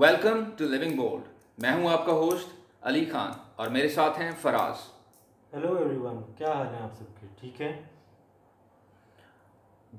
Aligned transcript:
Welcome 0.00 0.42
to 0.56 0.64
living 0.68 0.96
bold 0.96 1.28
میں 1.62 1.70
ہوں 1.72 1.88
آپ 1.90 2.04
کا 2.06 2.12
ہوسٹ 2.12 2.48
علی 2.86 3.04
خان 3.12 3.30
اور 3.60 3.68
میرے 3.74 3.88
ساتھ 3.88 4.18
ہیں 4.20 4.30
فراز 4.40 4.78
ہیلو 5.52 5.68
ایوری 5.76 5.94
ون 5.98 6.16
کیا 6.38 6.48
حال 6.52 6.66
ہے 6.72 6.80
آپ 6.84 6.96
سب 6.98 7.20
کے 7.20 7.26
ٹھیک 7.40 7.60
ہے 7.60 7.70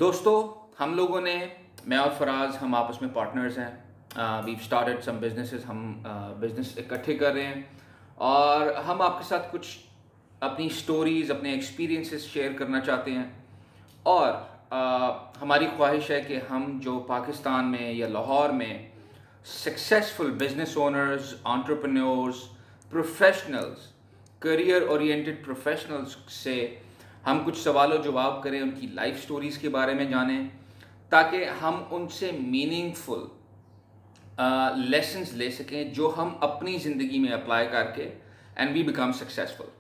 دوستو 0.04 0.34
ہم 0.80 0.94
لوگوں 0.96 1.22
نے 1.22 1.36
میں 1.86 1.98
اور 1.98 2.10
فراز 2.18 2.58
ہم 2.62 2.76
آپس 2.82 3.02
میں 3.02 3.10
پارٹنرز 3.14 3.58
ہیں 3.60 3.70
ویو 4.18 4.56
اسٹارٹیڈ 4.62 5.04
سم 5.04 5.18
بزنسز 5.22 5.66
ہم 5.70 5.82
بزنس 6.40 6.78
اکٹھے 6.78 7.14
کر 7.22 7.34
رہے 7.34 7.46
ہیں 7.46 7.62
اور 8.34 8.68
ہم 8.88 9.02
آپ 9.02 9.18
کے 9.20 9.24
ساتھ 9.30 9.48
کچھ 9.52 9.70
اپنی 10.50 10.66
اسٹوریز 10.76 11.32
اپنے 11.38 11.52
ایکسپیرئنسز 11.54 12.26
شیئر 12.34 12.52
کرنا 12.60 12.80
چاہتے 12.92 13.12
ہیں 13.16 13.26
اور 14.16 14.32
ہماری 15.42 15.68
خواہش 15.78 16.12
ہے 16.12 16.22
کہ 16.28 16.40
ہم 16.50 16.78
جو 16.84 17.00
پاکستان 17.08 17.72
میں 17.72 17.92
یا 17.94 18.08
لاہور 18.10 18.50
میں 18.62 18.74
successful 19.50 20.32
business 20.40 20.76
owners 20.78 21.34
entrepreneurs 21.54 22.36
professionals 22.90 23.86
career 24.42 24.82
oriented 24.88 25.44
professionals 25.46 26.16
سے 26.34 26.56
ہم 27.28 27.40
کچھ 27.46 27.58
سوال 27.60 27.92
و 27.94 28.02
جواب 28.04 28.42
کریں 28.44 28.60
ان 28.60 28.72
کی 28.80 28.88
لائف 28.94 29.22
سٹوریز 29.24 29.58
کے 29.58 29.70
بارے 29.78 29.94
میں 29.94 30.06
جانیں 30.10 30.38
تاکہ 31.10 31.46
ہم 31.62 31.82
ان 31.96 32.08
سے 32.20 32.32
میننگ 32.40 32.92
فل 33.06 33.26
لیسنز 34.90 35.34
لے 35.42 35.50
سکیں 35.60 35.84
جو 35.94 36.12
ہم 36.18 36.34
اپنی 36.50 36.78
زندگی 36.84 37.20
میں 37.20 37.32
اپلائی 37.40 37.68
کر 37.72 37.92
کے 37.96 38.14
اینڈ 38.56 38.74
وی 38.78 38.84
بیکم 38.92 39.12
سکسیزفل 39.20 39.76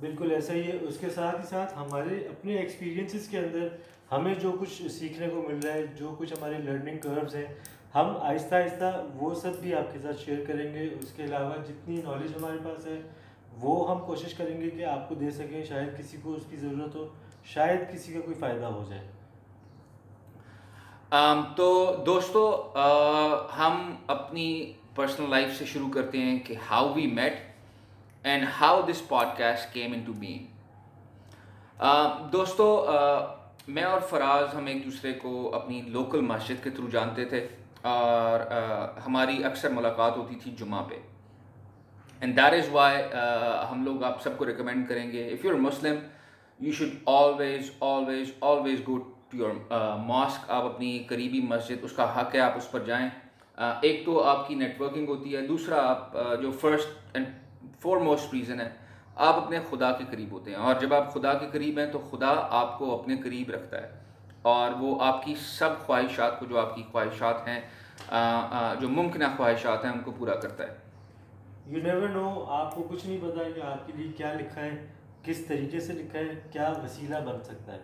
بالکل 0.00 0.32
ایسا 0.34 0.52
ہی 0.54 0.62
ہے 0.66 0.76
اس 0.88 0.98
کے 1.00 1.08
ساتھ 1.10 1.40
ہی 1.40 1.46
ساتھ 1.50 1.72
ہمارے 1.76 2.16
اپنے 2.30 2.56
ایکسپیرینسز 2.58 3.28
کے 3.28 3.38
اندر 3.38 3.68
ہمیں 4.10 4.34
جو 4.40 4.50
کچھ 4.60 4.90
سیکھنے 4.98 5.28
کو 5.28 5.42
مل 5.46 5.58
رہا 5.64 5.72
ہے 5.74 5.84
جو 5.98 6.14
کچھ 6.18 6.32
ہمارے 6.32 6.58
لرننگ 6.64 6.98
کروز 7.02 7.34
ہیں 7.34 7.44
ہم 7.94 8.16
آہستہ 8.20 8.54
آہستہ 8.54 8.90
وہ 9.18 9.34
سب 9.42 9.60
بھی 9.60 9.74
آپ 9.74 9.92
کے 9.92 9.98
ساتھ 10.02 10.20
شیئر 10.24 10.44
کریں 10.46 10.72
گے 10.74 10.86
اس 10.98 11.12
کے 11.16 11.24
علاوہ 11.24 11.54
جتنی 11.68 12.00
نالج 12.04 12.32
ہمارے 12.36 12.58
پاس 12.64 12.86
ہے 12.86 13.00
وہ 13.60 13.78
ہم 13.90 14.04
کوشش 14.06 14.34
کریں 14.40 14.60
گے 14.60 14.70
کہ 14.70 14.84
آپ 14.94 15.08
کو 15.08 15.14
دے 15.20 15.30
سکیں 15.38 15.62
شاید 15.68 15.98
کسی 15.98 16.16
کو 16.22 16.32
اس 16.36 16.42
کی 16.50 16.56
ضرورت 16.64 16.94
ہو 16.94 17.06
شاید 17.54 17.92
کسی 17.92 18.12
کا 18.12 18.20
کوئی 18.24 18.36
فائدہ 18.40 18.64
ہو 18.64 18.84
جائے 18.88 19.04
تو 21.56 21.66
uh, 22.78 23.48
ہم 23.58 23.94
اپنی 24.14 24.72
پرسنل 24.94 25.30
لائف 25.30 25.56
سے 25.58 25.64
شروع 25.72 25.88
کرتے 25.94 26.18
ہیں 26.22 26.38
کہ 26.46 26.54
how 26.70 26.92
we 26.94 27.06
met 27.16 27.45
and 28.30 28.44
how 28.60 28.76
this 28.86 29.00
podcast 29.38 29.68
came 29.72 29.92
into 30.06 30.12
being 30.20 32.28
دوستو 32.32 32.64
میں 33.76 33.82
اور 33.90 34.00
فراز 34.10 34.44
ہم 34.54 34.66
ایک 34.70 34.84
دوسرے 34.84 35.12
کو 35.22 35.30
اپنی 35.56 35.80
لوکل 35.96 36.20
مسجد 36.30 36.58
کے 36.64 36.70
تھرو 36.78 36.88
جانتے 36.92 37.24
تھے 37.34 37.42
اور 37.90 38.36
ہماری 39.06 39.42
اکثر 39.52 39.68
ملاقات 39.72 40.16
ہوتی 40.16 40.34
تھی 40.42 40.50
جمعہ 40.58 40.82
پہ 40.88 40.98
اینڈ 42.20 42.32
دیٹ 42.36 42.52
از 42.58 42.66
وائی 42.72 42.94
ہم 43.70 43.78
لوگ 43.84 43.96
آپ 44.10 44.16
سب 44.22 44.32
کو 44.38 44.42
ریکمینڈ 44.48 44.80
کریں 44.88 45.06
گے 45.12 45.22
if 45.32 45.40
you 45.44 45.50
are 45.52 45.60
Muslim 45.68 45.96
you 46.66 46.72
should 46.78 46.94
always 47.16 47.64
always 47.92 48.26
always 48.52 48.78
go 48.88 48.96
to 49.30 49.34
your 49.36 49.52
mosque 50.06 50.40
آپ 50.50 50.64
اپنی 50.74 50.90
قریبی 51.08 51.40
مسجد 51.54 51.78
اس 51.84 51.92
کا 51.96 52.04
حق 52.20 52.30
ہے 52.34 52.40
آپ 52.50 52.56
اس 52.56 52.66
پر 52.70 52.80
جائیں 52.92 53.08
ایک 53.82 53.96
تو 54.06 54.12
آپ 54.36 54.40
کی 54.48 54.54
نیٹ 54.54 54.74
ورکنگ 54.80 55.06
ہوتی 55.16 55.28
ہے 55.36 55.40
دوسرا 55.46 55.76
آپ 55.90 56.00
جو 56.42 56.50
first 56.60 56.88
and 57.16 57.26
four 57.80 57.96
most 58.08 58.32
reason 58.34 58.60
ہے 58.60 58.68
آپ 59.26 59.36
اپنے 59.42 59.58
خدا 59.70 59.90
کے 59.98 60.04
قریب 60.10 60.32
ہوتے 60.32 60.50
ہیں 60.50 60.58
اور 60.68 60.74
جب 60.80 60.94
آپ 60.94 61.12
خدا 61.14 61.32
کے 61.38 61.46
قریب 61.52 61.78
ہیں 61.78 61.86
تو 61.92 61.98
خدا 62.10 62.32
آپ 62.62 62.78
کو 62.78 62.92
اپنے 62.98 63.16
قریب 63.24 63.50
رکھتا 63.50 63.82
ہے 63.82 63.88
اور 64.54 64.72
وہ 64.80 64.94
آپ 65.04 65.24
کی 65.24 65.34
سب 65.48 65.78
خواہشات 65.86 66.38
کو 66.40 66.46
جو 66.50 66.58
آپ 66.60 66.74
کی 66.74 66.82
خواہشات 66.90 67.46
ہیں 67.48 67.60
جو 68.80 68.88
ممکنہ 68.98 69.24
خواہشات 69.36 69.84
ہیں 69.84 69.92
ان 69.92 70.00
کو 70.04 70.10
پورا 70.18 70.34
کرتا 70.40 70.66
ہے 70.66 70.74
یو 71.74 71.82
نیور 71.82 72.08
نو 72.14 72.28
آپ 72.58 72.74
کو 72.74 72.82
کچھ 72.90 73.06
نہیں 73.06 73.18
پتا 73.22 73.48
کہ 73.54 73.60
آپ 73.70 73.86
کے 73.86 73.92
لیے 73.96 74.12
کیا 74.16 74.32
لکھا 74.32 74.60
ہے 74.64 74.76
کس 75.28 75.44
طریقے 75.46 75.80
سے 75.86 75.92
لکھا 75.92 76.18
ہے 76.18 76.34
کیا 76.52 76.72
وسیلہ 76.84 77.16
بن 77.30 77.42
سکتا 77.44 77.72
ہے 77.72 77.78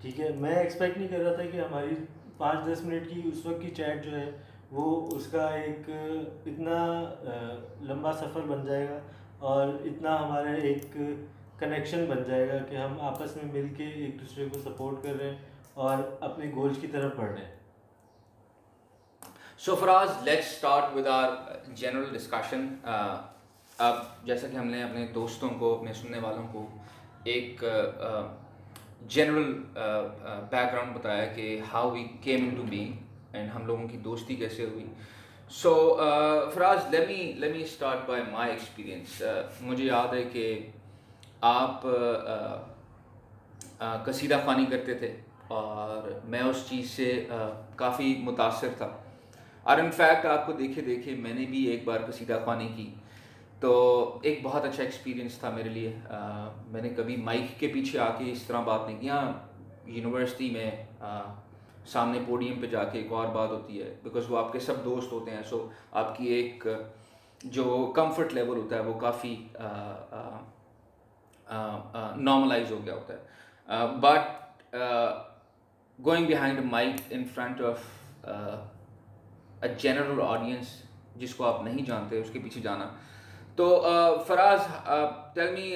ٹھیک 0.00 0.20
ہے 0.20 0.28
میں 0.44 0.54
ایکسپیکٹ 0.54 0.98
نہیں 0.98 1.08
کر 1.08 1.18
رہا 1.24 1.34
تھا 1.36 1.44
کہ 1.52 1.60
ہماری 1.60 1.94
پانچ 2.38 2.64
دس 2.66 2.82
منٹ 2.84 3.08
کی 3.10 3.20
اس 3.32 3.44
وقت 3.46 3.62
کی 3.62 3.70
چیٹ 3.76 4.04
جو 4.04 4.16
ہے 4.16 4.30
وہ 4.74 4.94
اس 5.16 5.26
کا 5.32 5.46
ایک 5.54 5.88
اتنا 5.88 6.78
لمبا 7.88 8.12
سفر 8.20 8.46
بن 8.46 8.64
جائے 8.66 8.86
گا 8.88 8.98
اور 9.50 9.68
اتنا 9.90 10.14
ہمارا 10.22 10.52
ایک 10.70 10.96
کنیکشن 11.58 12.04
بن 12.08 12.22
جائے 12.28 12.48
گا 12.48 12.56
کہ 12.70 12.76
ہم 12.76 12.98
آپس 13.10 13.36
میں 13.36 13.44
مل 13.52 13.68
کے 13.76 13.84
ایک 14.04 14.20
دوسرے 14.20 14.46
کو 14.52 14.60
سپورٹ 14.64 15.02
کر 15.02 15.14
رہے 15.20 15.28
ہیں 15.28 15.36
اور 15.84 15.98
اپنے 16.28 16.50
گولز 16.54 16.78
کی 16.80 16.86
طرف 16.96 17.12
بڑھ 17.18 17.30
رہے 17.30 17.44
ہیں 17.44 17.52
so 19.66 19.74
Faraz 19.80 20.08
let 20.24 20.38
start 20.38 20.96
with 20.96 21.06
our 21.10 21.30
general 21.82 22.12
discussion 22.16 22.66
اب 23.88 24.02
جیسا 24.26 24.48
کہ 24.48 24.56
ہم 24.56 24.66
نے 24.74 24.82
اپنے 24.82 25.06
دوستوں 25.14 25.50
کو 25.58 25.74
اپنے 25.76 25.92
سننے 26.00 26.18
والوں 26.26 26.46
کو 26.52 26.66
ایک 27.34 27.64
جنرل 29.14 29.52
بیک 29.74 30.72
گراؤنڈ 30.72 30.96
بتایا 30.98 31.24
کہ 31.34 31.58
how 31.72 31.90
we 31.92 32.04
came 32.22 32.50
to 32.56 32.62
be 32.70 32.86
and 33.36 33.50
ہم 33.54 33.66
لوگوں 33.66 33.86
کی 33.88 33.96
دوستی 34.04 34.34
کیسے 34.36 34.64
ہوئی 34.64 34.84
so 35.62 35.72
Faraz 36.54 36.88
let me 36.94 37.22
let me 37.40 37.62
start 37.62 38.08
by 38.08 38.22
my 38.32 38.50
experience 38.50 39.22
مجھے 39.60 39.84
یاد 39.84 40.14
ہے 40.14 40.22
کہ 40.32 40.46
آپ 41.50 41.86
uh, 41.86 42.38
uh, 42.38 42.56
uh, 43.86 44.04
قصیدہ 44.04 44.38
خوانی 44.44 44.64
کرتے 44.70 44.94
تھے 44.98 45.14
اور 45.60 46.08
میں 46.32 46.40
اس 46.42 46.64
چیز 46.68 46.90
سے 46.90 47.06
کافی 47.76 48.14
متاثر 48.24 48.68
تھا 48.76 48.88
اور 49.72 49.78
ان 49.78 49.90
فیکٹ 49.96 50.26
آپ 50.26 50.46
کو 50.46 50.52
دیکھے 50.58 50.82
دیکھے 50.86 51.14
میں 51.24 51.32
نے 51.34 51.44
بھی 51.50 51.64
ایک 51.70 51.84
بار 51.84 52.00
قصیدہ 52.08 52.38
خوانی 52.44 52.68
کی 52.76 52.90
تو 53.60 53.72
ایک 54.30 54.40
بہت 54.42 54.64
اچھا 54.64 54.82
ایکسپیرئنس 54.82 55.38
تھا 55.38 55.50
میرے 55.50 55.68
لیے 55.74 55.92
میں 56.72 56.82
نے 56.82 56.88
کبھی 56.96 57.16
مائک 57.28 57.58
کے 57.60 57.68
پیچھے 57.74 57.98
آ 58.06 58.08
کے 58.18 58.30
اس 58.32 58.42
طرح 58.46 58.60
بات 58.70 58.86
نہیں 58.86 58.98
کیا 59.00 59.20
یونیورسٹی 59.86 60.50
میں 60.50 60.70
سامنے 61.92 62.18
پوڈیم 62.26 62.60
پہ 62.60 62.66
جا 62.74 62.82
کے 62.92 62.98
ایک 62.98 63.12
اور 63.12 63.26
بات 63.34 63.50
ہوتی 63.50 63.82
ہے 63.82 63.94
بیکاز 64.02 64.30
وہ 64.30 64.38
آپ 64.38 64.52
کے 64.52 64.58
سب 64.68 64.84
دوست 64.84 65.12
ہوتے 65.12 65.30
ہیں 65.30 65.42
سو 65.50 65.66
آپ 66.02 66.16
کی 66.16 66.26
ایک 66.34 66.66
جو 67.56 67.84
کمفرٹ 67.96 68.32
لیول 68.34 68.56
ہوتا 68.58 68.76
ہے 68.76 68.80
وہ 68.82 68.98
کافی 69.00 69.34
نارملائز 72.28 72.70
ہو 72.72 72.78
گیا 72.84 72.94
ہوتا 72.94 73.14
ہے 73.14 73.86
but 74.00 74.74
going 76.04 76.26
behind 76.26 76.64
mic 76.70 77.00
in 77.14 77.24
front 77.34 77.60
of 77.68 77.84
a 79.64 79.74
general 79.82 80.20
audience 80.26 80.68
جس 81.16 81.34
کو 81.34 81.44
آپ 81.46 81.62
نہیں 81.64 81.84
جانتے 81.86 82.20
اس 82.20 82.30
کے 82.32 82.38
پیچھے 82.44 82.60
جانا 82.60 82.88
تو 83.56 83.66
Faraz 84.26 84.60
tell 85.34 85.52
me 85.52 85.74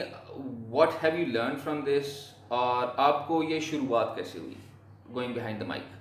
what 0.71 1.05
have 1.05 1.19
you 1.19 1.27
learn 1.33 1.57
from 1.65 1.81
this 1.87 2.17
اور 2.63 2.87
آپ 3.07 3.27
کو 3.29 3.43
یہ 3.43 3.61
شروعات 3.71 4.15
کیسے 4.17 4.39
ہوئی 4.39 4.55
going 5.15 5.33
behind 5.35 5.61
the 5.61 5.65
mic 5.67 5.97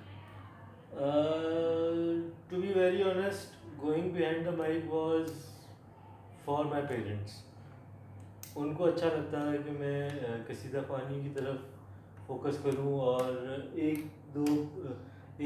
to 1.00 2.60
be 2.62 2.72
very 2.76 3.02
honest 3.04 3.66
going 3.82 4.10
behind 4.12 4.46
the 4.46 4.52
mic 4.58 4.94
was 4.94 5.32
for 6.46 6.64
my 6.66 6.84
parents 6.90 7.36
ان 8.58 8.74
کو 8.76 8.86
اچھا 8.86 9.08
لگتا 9.16 9.40
تھا 9.46 9.56
کہ 9.66 9.72
میں 9.80 10.10
کسیدہ 10.48 10.82
خوانی 10.88 11.20
کی 11.24 11.30
طرف 11.36 11.56
فوکس 12.28 12.58
کروں 12.64 12.94
اور 13.00 13.48
ایک 13.74 14.00
دو 14.36 14.44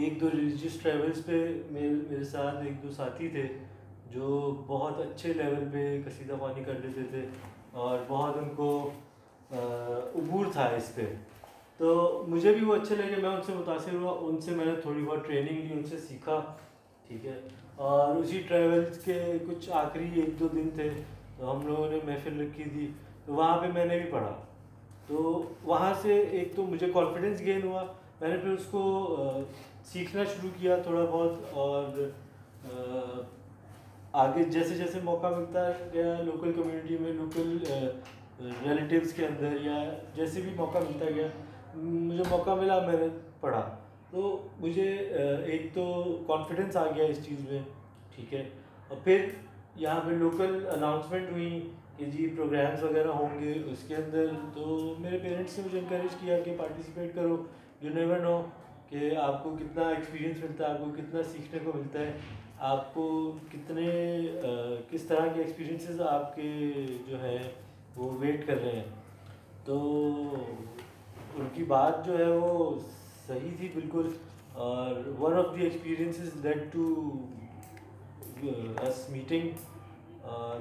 ایک 0.01 0.19
دو 0.21 0.29
ریلیجیس 0.33 0.79
ٹریولس 0.81 1.25
پہ 1.25 1.43
میرے 1.71 2.23
ساتھ 2.31 2.63
ایک 2.65 2.81
دو 2.83 2.91
ساتھی 2.97 3.27
تھے 3.29 3.45
جو 4.11 4.39
بہت 4.67 4.99
اچھے 5.07 5.33
لیول 5.33 5.67
پہ 5.73 5.85
کسیدہ 6.05 6.35
خوانی 6.39 6.63
کر 6.63 6.79
لیتے 6.85 7.03
تھے 7.11 7.25
اور 7.83 7.97
بہت 8.07 8.37
ان 8.37 8.55
کو 8.55 8.71
عبور 9.61 10.45
تھا 10.53 10.65
اس 10.77 10.93
پہ 10.95 11.13
تو 11.81 11.93
مجھے 12.29 12.51
بھی 12.53 12.65
وہ 12.65 12.73
اچھے 12.75 12.95
لگے 12.95 13.15
میں 13.21 13.29
ان 13.29 13.39
سے 13.45 13.53
متاثر 13.55 13.93
ہوا 14.01 14.11
ان 14.25 14.39
سے 14.41 14.51
میں 14.55 14.65
نے 14.65 14.71
تھوڑی 14.81 15.03
بہت 15.05 15.25
ٹریننگ 15.27 15.61
لی 15.69 15.73
ان 15.75 15.83
سے 15.89 15.97
سیکھا 16.07 16.35
ٹھیک 17.07 17.25
ہے 17.25 17.39
اور 17.85 18.15
اسی 18.15 18.41
ٹریول 18.47 18.83
کے 19.05 19.15
کچھ 19.47 19.69
آخری 19.79 20.09
ایک 20.21 20.39
دو 20.39 20.47
دن 20.51 20.69
تھے 20.75 20.89
تو 21.37 21.49
ہم 21.51 21.65
لوگوں 21.67 21.89
نے 21.91 21.99
محفل 22.07 22.39
رکھی 22.41 22.63
تھی 22.73 22.87
تو 23.25 23.33
وہاں 23.33 23.57
پہ 23.61 23.67
میں 23.73 23.85
نے 23.85 23.97
بھی 23.99 24.11
پڑھا 24.11 24.35
تو 25.07 25.23
وہاں 25.63 25.91
سے 26.01 26.19
ایک 26.21 26.55
تو 26.55 26.65
مجھے 26.69 26.87
کانفیڈینس 26.93 27.41
گین 27.45 27.63
ہوا 27.67 27.83
میں 28.21 28.29
نے 28.29 28.37
پھر 28.43 28.49
اس 28.53 28.65
کو 28.71 28.83
سیکھنا 29.93 30.23
شروع 30.35 30.49
کیا 30.61 30.77
تھوڑا 30.87 31.05
بہت 31.11 31.53
اور 31.65 33.21
آگے 34.25 34.43
جیسے 34.51 34.75
جیسے 34.77 34.99
موقع 35.03 35.33
ملتا 35.37 35.69
گیا 35.93 36.15
لوکل 36.33 36.51
کمیونٹی 36.55 36.97
میں 37.01 37.13
لوکل 37.13 37.57
ریلیٹیوس 38.43 39.13
کے 39.13 39.25
اندر 39.25 39.57
یا 39.67 39.83
جیسے 40.15 40.41
بھی 40.41 40.53
موقع 40.57 40.79
ملتا 40.89 41.09
گیا 41.15 41.27
مجھے 41.75 42.23
موقع 42.29 42.53
ملا 42.61 42.79
میں 42.85 42.95
نے 42.99 43.07
پڑھا 43.41 43.61
تو 44.11 44.37
مجھے 44.59 44.89
ایک 45.45 45.73
تو 45.73 45.83
کانفیڈنس 46.27 46.75
آ 46.77 46.85
گیا 46.95 47.03
اس 47.03 47.23
چیز 47.25 47.45
میں 47.51 47.61
ٹھیک 48.15 48.33
ہے 48.33 48.43
اور 48.87 48.97
پھر 49.03 49.27
یہاں 49.81 49.99
پہ 50.07 50.11
لوکل 50.23 50.59
اناؤنسمنٹ 50.73 51.31
ہوئی 51.31 51.59
کہ 51.97 52.05
جی 52.11 52.27
پروگرامس 52.35 52.83
وغیرہ 52.83 53.09
ہوں 53.17 53.39
گے 53.41 53.53
اس 53.71 53.83
کے 53.87 53.95
اندر 53.95 54.25
تو 54.53 54.93
میرے 54.99 55.17
پیرنٹس 55.23 55.57
نے 55.57 55.63
مجھے 55.65 55.79
انکریج 55.79 56.15
کیا 56.21 56.39
کہ 56.45 56.55
پارٹیسپیٹ 56.57 57.15
کرو 57.15 57.37
یو 57.81 57.93
نیور 57.93 58.19
نو 58.23 58.41
کہ 58.89 59.15
آپ 59.23 59.43
کو 59.43 59.55
کتنا 59.59 59.87
ایکسپیرینس 59.89 60.43
ملتا 60.43 60.67
ہے 60.67 60.71
آپ 60.75 60.83
کو 60.97 61.01
کتنا 61.01 61.21
سیکھنے 61.31 61.59
کو 61.63 61.71
ملتا 61.75 61.99
ہے 61.99 62.11
آپ 62.73 62.93
کو 62.93 63.09
کتنے 63.51 63.85
کس 64.89 65.03
طرح 65.07 65.27
کے 65.33 65.41
ایکسپیرینسز 65.41 66.01
آپ 66.09 66.35
کے 66.35 66.53
جو 67.07 67.21
ہے 67.23 67.37
وہ 67.95 68.09
ویٹ 68.19 68.45
کر 68.47 68.61
رہے 68.63 68.75
ہیں 68.75 68.83
تو 69.65 69.77
ان 71.39 71.47
کی 71.53 71.63
بات 71.63 72.05
جو 72.05 72.17
ہے 72.17 72.27
وہ 72.37 72.73
صحیح 73.27 73.49
تھی 73.57 73.67
بالکل 73.73 74.07
اور 74.67 74.93
one 75.19 75.37
of 75.39 75.55
the 75.57 75.63
experience 75.63 76.19
meeting 79.11 79.47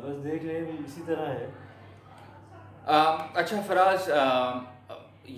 بس 0.02 0.24
دیکھ 0.24 0.44
رہے 0.44 0.54
ہیں 0.54 0.76
اسی 0.84 1.00
طرح 1.06 1.26
ہے 1.28 1.48
اچھا 3.42 3.60
فراز 3.66 4.10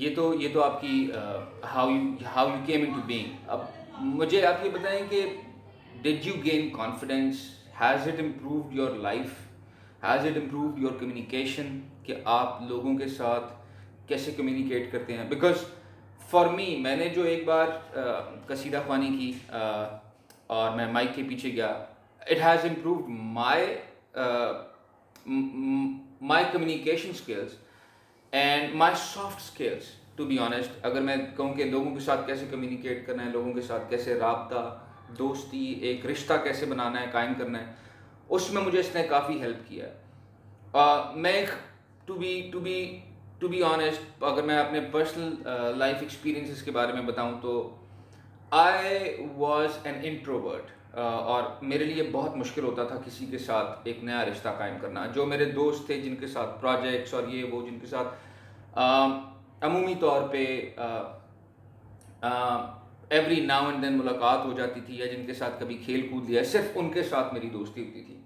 یہ 0.01 0.15
تو 0.17 0.33
یہ 0.41 0.53
تو 0.55 0.63
آپ 0.65 0.81
کی 0.81 1.11
how 1.75 1.89
you 1.91 2.27
how 2.37 2.49
you 2.49 2.61
came 2.67 2.85
to 2.95 3.01
being 3.07 3.49
اب 3.57 3.61
مجھے 4.19 4.45
آپ 4.47 4.65
یہ 4.65 4.71
بتائیں 4.79 5.01
کہ 5.11 5.25
did 6.03 6.27
you 6.27 6.33
gain 6.45 6.69
confidence 6.77 7.41
has 7.81 8.07
it 8.09 8.21
improved 8.21 8.75
your 8.77 8.95
life 9.09 9.35
has 10.05 10.27
it 10.27 10.37
improved 10.43 10.79
your 10.83 10.99
communication 11.01 11.79
کہ 12.05 12.15
آپ 12.39 12.61
لوگوں 12.69 12.97
کے 12.99 13.09
ساتھ 13.17 13.53
کیسے 14.09 14.33
کمیونیکیٹ 14.37 14.91
کرتے 14.93 15.17
ہیں 15.17 15.25
بیکاز 15.29 15.65
فار 16.31 16.47
می 16.57 16.75
میں 16.83 16.95
نے 16.97 17.09
جو 17.15 17.23
ایک 17.33 17.45
بار 17.47 17.67
قصیدہ 18.47 18.81
خوانی 18.87 19.09
کی 19.19 19.33
اور 20.57 20.71
میں 20.77 20.87
مائک 20.93 21.15
کے 21.15 21.23
پیچھے 21.29 21.53
گیا 21.57 21.67
it 22.31 22.41
has 22.45 22.65
improved 22.69 23.09
my 23.09 23.67
my 26.29 26.45
communication 26.53 27.11
skills 27.11 27.55
and 28.41 28.75
my 28.77 28.95
soft 29.07 29.41
skills 29.41 29.91
to 30.17 30.25
be 30.27 30.39
honest 30.45 30.85
اگر 30.87 31.01
میں 31.01 31.17
کہوں 31.37 31.53
کہ 31.55 31.65
لوگوں 31.71 31.95
کے 31.95 32.01
ساتھ 32.05 32.27
کیسے 32.27 32.47
کمیونیکیٹ 32.51 33.07
کرنا 33.07 33.25
ہے 33.25 33.31
لوگوں 33.33 33.53
کے 33.55 33.61
ساتھ 33.69 33.89
کیسے 33.91 34.15
رابطہ 34.21 34.65
دوستی 35.19 35.65
ایک 35.89 36.07
رشتہ 36.07 36.33
کیسے 36.45 36.67
بنانا 36.67 37.01
ہے 37.01 37.07
قائم 37.13 37.33
کرنا 37.39 37.59
ہے 37.67 37.73
اس 38.37 38.51
میں 38.53 38.63
مجھے 38.63 38.79
اس 38.81 38.95
نے 38.95 39.03
کافی 39.09 39.41
ہیلپ 39.43 39.69
کیا 39.69 39.87
ہے 39.87 41.01
میں 41.25 41.41
to 42.07 42.15
be 42.19 42.41
to 42.53 42.61
be 42.61 42.77
to 43.43 43.49
be 43.49 43.63
honest 43.65 44.23
اگر 44.25 44.43
میں 44.47 44.57
اپنے 44.57 44.81
پرسنل 44.91 45.73
لائف 45.79 45.95
ایکسپیرینسز 46.01 46.61
کے 46.63 46.71
بارے 46.73 46.93
میں 46.93 47.01
بتاؤں 47.07 47.33
تو 47.43 47.55
آئی 48.59 49.15
واز 49.37 49.79
این 49.87 49.95
انٹروورٹ 50.11 50.97
اور 50.99 51.43
میرے 51.73 51.85
لیے 51.85 52.03
بہت 52.13 52.37
مشکل 52.37 52.65
ہوتا 52.65 52.85
تھا 52.89 52.97
کسی 53.07 53.27
کے 53.31 53.39
ساتھ 53.47 53.89
ایک 53.91 54.05
نیا 54.05 54.25
رشتہ 54.31 54.49
قائم 54.59 54.75
کرنا 54.83 55.07
جو 55.15 55.25
میرے 55.27 55.45
دوست 55.59 55.87
تھے 55.87 56.01
جن 56.01 56.15
کے 56.21 56.27
ساتھ 56.37 56.61
پروجیکٹس 56.61 57.15
اور 57.15 57.23
یہ 57.33 57.53
وہ 57.55 57.65
جن 57.67 57.79
کے 57.81 57.87
ساتھ 57.95 58.15
um, 58.81 59.13
عمومی 59.71 59.95
طور 60.01 60.29
پہ 60.33 60.45
ایوری 62.23 63.41
ناؤ 63.47 63.67
اینڈ 63.71 63.83
دین 63.83 63.99
ملاقات 63.99 64.45
ہو 64.45 64.53
جاتی 64.61 64.81
تھی 64.87 64.99
یا 64.99 65.07
جن 65.17 65.27
کے 65.27 65.35
ساتھ 65.43 65.61
کبھی 65.61 65.79
کھیل 65.85 66.07
کود 66.11 66.31
لیا 66.31 66.45
صرف 66.55 66.77
ان 66.79 66.91
کے 66.99 67.03
ساتھ 67.11 67.35
میری 67.35 67.51
دوستی 67.59 67.87
ہوتی 67.89 68.03
تھی 68.07 68.21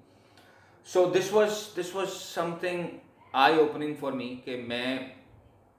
so 0.93 1.05
this 1.19 1.33
was 1.33 1.67
this 1.81 1.95
was 1.95 2.13
something 2.61 2.97
eye 3.45 3.57
opening 3.61 3.93
for 4.01 4.13
me 4.19 4.27
کہ 4.45 4.57
میں 4.69 4.97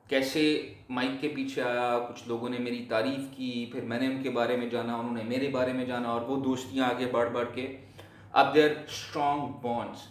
کیسے 0.09 0.41
مائک 0.95 1.09
کے 1.21 1.27
پیچھے 1.35 1.61
آیا 1.61 1.97
کچھ 2.09 2.21
لوگوں 2.27 2.49
نے 2.49 2.57
میری 2.65 2.83
تعریف 2.89 3.21
کی 3.37 3.47
پھر 3.71 3.83
میں 3.91 3.99
نے 3.99 4.05
ان 4.07 4.21
کے 4.23 4.29
بارے 4.35 4.57
میں 4.57 4.69
جانا 4.69 4.95
انہوں 4.95 5.13
نے 5.17 5.23
میرے 5.27 5.47
بارے 5.55 5.73
میں 5.73 5.85
جانا 5.85 6.09
اور 6.09 6.21
وہ 6.27 6.35
دوستیاں 6.43 6.87
آگے 6.89 7.05
بڑھ 7.11 7.29
بڑھ 7.33 7.47
کے 7.55 7.65
اب 8.41 8.53
دیر 8.55 8.69
اسٹرانگ 8.71 9.47
بانڈس 9.61 10.03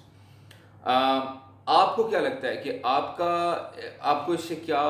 آپ 1.76 1.94
کو 1.96 2.06
کیا 2.08 2.20
لگتا 2.20 2.48
ہے 2.48 2.56
کہ 2.64 2.72
آپ 2.96 3.16
کا 3.18 3.30
آپ 4.14 4.26
کو 4.26 4.32
اس 4.32 4.44
سے 4.48 4.56
کیا 4.64 4.82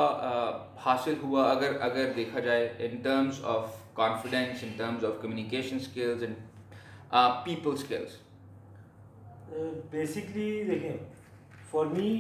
حاصل 0.87 1.15
ہوا 1.23 1.51
اگر 1.51 1.77
اگر 1.91 2.11
دیکھا 2.17 2.41
جائے 2.49 2.73
in 2.87 2.97
terms 3.09 3.41
of 3.57 3.67
confidence 4.01 4.63
in 4.65 4.73
terms 4.77 5.05
of 5.11 5.21
communication 5.23 5.77
skills 5.83 6.23
in 6.25 6.33
people 7.45 7.71
skills 7.73 8.17
basically 9.91 10.49
دیکھیں 10.71 10.97
for 11.71 11.87
me 11.97 12.11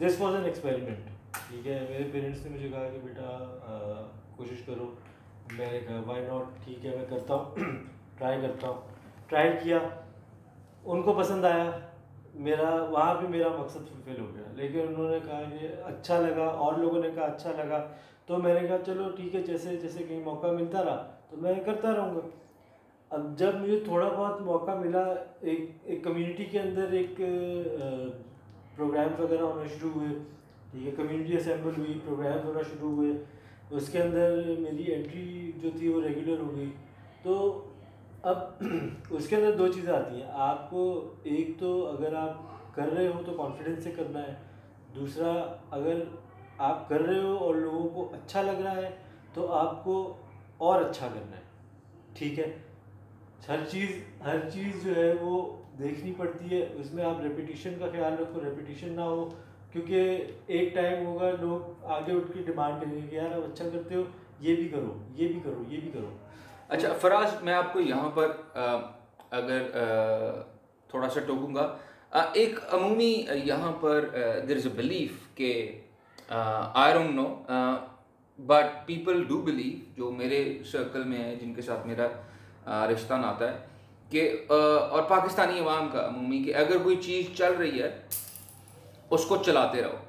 this 0.00 0.16
was 0.20 0.34
an 0.34 0.44
experiment 0.44 1.36
ٹھیک 1.48 1.66
ہے 1.66 1.78
میرے 1.88 2.02
پیرنٹس 2.12 2.44
نے 2.46 2.50
مجھے 2.54 2.68
کہا 2.68 2.88
کہ 2.92 2.98
بیٹا 3.02 4.00
کوشش 4.36 4.60
کرو 4.66 4.90
میں 5.56 5.70
نے 5.70 5.78
کہا 5.86 6.00
وائی 6.06 6.22
ناٹ 6.26 6.64
ٹھیک 6.64 6.84
ہے 6.86 6.90
میں 6.96 7.04
کرتا 7.10 7.34
ہوں 7.34 7.72
ٹرائی 8.18 8.40
کرتا 8.42 8.68
ہوں 8.68 8.80
ٹرائی 9.28 9.50
کیا 9.62 9.78
ان 10.84 11.02
کو 11.02 11.12
پسند 11.20 11.44
آیا 11.50 11.70
میرا 12.48 12.74
وہاں 12.90 13.14
بھی 13.20 13.28
میرا 13.36 13.48
مقصد 13.56 13.88
فلفل 13.94 14.20
ہو 14.20 14.26
گیا 14.34 14.50
لیکن 14.56 14.80
انہوں 14.88 15.08
نے 15.10 15.18
کہا 15.24 15.40
کہ 15.58 15.68
اچھا 15.92 16.20
لگا 16.20 16.46
اور 16.66 16.78
لوگوں 16.78 17.00
نے 17.02 17.10
کہا 17.14 17.24
اچھا 17.32 17.52
لگا 17.64 17.86
تو 18.26 18.38
میں 18.46 18.54
نے 18.60 18.66
کہا 18.66 18.78
چلو 18.86 19.08
ٹھیک 19.16 19.34
ہے 19.34 19.42
جیسے 19.46 19.76
جیسے 19.82 20.04
کہیں 20.08 20.22
موقع 20.24 20.50
ملتا 20.60 20.84
رہا 20.84 21.06
تو 21.30 21.36
میں 21.46 21.54
کرتا 21.66 21.94
رہوں 21.96 22.14
گا 22.16 22.26
اب 23.16 23.36
جب 23.38 23.54
مجھے 23.60 23.80
تھوڑا 23.84 24.08
بہت 24.08 24.40
موقع 24.52 24.74
ملا 24.84 25.06
ایک 25.50 25.70
ایک 25.84 26.04
کمیونٹی 26.04 26.44
کے 26.50 26.60
اندر 26.60 26.92
ایک 27.02 27.20
پروگرامز 28.76 29.20
وغیرہ 29.20 29.42
ہونا 29.42 29.66
شروع 29.74 29.90
ہوئے 29.90 30.08
ٹھیک 30.70 30.86
ہے 30.86 30.90
کمیونٹی 30.96 31.36
اسمبل 31.36 31.76
ہوئی 31.78 31.98
پروگرامز 32.04 32.44
ہونا 32.44 32.62
شروع 32.72 32.90
ہوئے 32.96 33.12
اس 33.76 33.88
کے 33.92 34.02
اندر 34.02 34.34
میری 34.58 34.92
انٹری 34.94 35.50
جو 35.62 35.70
تھی 35.78 35.88
وہ 35.88 36.00
ریگولر 36.02 36.40
ہو 36.40 36.54
گئی 36.56 36.70
تو 37.22 37.36
اب 38.32 38.38
اس 39.10 39.28
کے 39.28 39.36
اندر 39.36 39.56
دو 39.56 39.66
چیزیں 39.72 39.92
آتی 39.94 40.20
ہیں 40.22 40.28
آپ 40.50 40.68
کو 40.70 40.82
ایک 41.32 41.58
تو 41.58 41.72
اگر 41.90 42.14
آپ 42.20 42.74
کر 42.74 42.88
رہے 42.92 43.06
ہو 43.08 43.22
تو 43.26 43.32
کانفیڈنس 43.42 43.82
سے 43.84 43.90
کرنا 43.96 44.22
ہے 44.26 44.34
دوسرا 44.94 45.32
اگر 45.78 46.00
آپ 46.68 46.88
کر 46.88 47.00
رہے 47.06 47.20
ہو 47.22 47.36
اور 47.44 47.54
لوگوں 47.54 47.88
کو 47.94 48.08
اچھا 48.16 48.42
لگ 48.42 48.60
رہا 48.64 48.76
ہے 48.76 48.90
تو 49.34 49.50
آپ 49.52 49.82
کو 49.84 49.96
اور 50.68 50.82
اچھا 50.84 51.08
کرنا 51.14 51.36
ہے 51.36 51.42
ٹھیک 52.18 52.38
ہے 52.38 52.52
ہر 53.48 53.64
چیز 53.70 53.98
ہر 54.24 54.48
چیز 54.52 54.82
جو 54.84 54.94
ہے 54.96 55.12
وہ 55.20 55.40
دیکھنی 55.78 56.12
پڑتی 56.16 56.48
ہے 56.54 56.64
اس 56.80 56.92
میں 56.94 57.04
آپ 57.04 57.20
ریپیٹیشن 57.22 57.74
کا 57.78 57.86
خیال 57.92 58.12
رکھو 58.20 58.40
ریپیٹیشن 58.44 58.92
نہ 58.96 59.00
ہو 59.00 59.28
کیونکہ 59.72 60.24
ایک 60.56 60.72
ٹائم 60.74 61.06
ہوگا 61.06 61.30
لوگ 61.40 61.84
آگے 61.94 62.12
اٹھ 62.12 62.32
کے 62.34 62.42
ڈیمانڈ 62.46 62.82
کریں 62.82 62.94
گے 63.00 63.06
کہ 63.10 63.14
یار 63.16 63.32
آپ 63.36 63.48
اچھا 63.52 63.64
کرتے 63.72 63.94
ہو 63.94 64.02
یہ 64.40 64.56
بھی 64.56 64.68
کرو 64.68 64.96
یہ 65.16 65.28
بھی 65.28 65.40
کرو 65.44 65.62
یہ 65.68 65.80
بھی 65.80 65.90
کرو 65.94 66.10
اچھا 66.76 66.92
فراز 67.00 67.42
میں 67.44 67.52
آپ 67.54 67.72
کو 67.72 67.80
یہاں 67.80 68.08
پر 68.14 68.32
اگر 69.30 69.70
تھوڑا 70.90 71.08
سا 71.14 71.20
ٹوکوں 71.26 71.54
گا 71.54 71.72
ایک 72.40 72.58
عمومی 72.74 73.12
یہاں 73.44 73.72
پر 73.80 74.04
دیر 74.48 74.56
از 74.56 74.66
اے 74.66 74.72
بلیف 74.76 75.26
کہ 75.36 75.52
I 76.36 76.92
don't 76.94 77.14
know 77.14 77.28
but 78.46 78.86
people 78.86 79.22
do 79.28 79.40
believe 79.44 79.78
جو 79.96 80.10
میرے 80.18 80.42
سرکل 80.72 81.04
میں 81.08 81.18
ہے 81.24 81.34
جن 81.40 81.54
کے 81.54 81.62
ساتھ 81.62 81.86
میرا 81.86 82.86
رشتہ 82.92 83.14
نہ 83.20 83.26
آتا 83.26 83.50
ہے 83.52 83.56
کہ 84.10 84.28
اور 84.56 85.02
پاکستانی 85.08 85.58
عوام 85.60 85.88
کا 85.92 86.06
عمومی 86.06 86.42
کہ 86.42 86.54
اگر 86.64 86.82
کوئی 86.82 86.96
چیز 87.04 87.26
چل 87.38 87.52
رہی 87.58 87.82
ہے 87.82 87.88
اس 89.10 89.24
کو 89.28 89.36
چلاتے 89.46 89.82
رہو 89.82 90.04